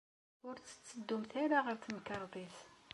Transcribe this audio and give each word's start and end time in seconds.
Ur 0.47 0.55
tetteddumt 0.59 1.31
ara 1.43 1.57
ɣer 1.65 1.75
temkarḍit. 1.77 2.57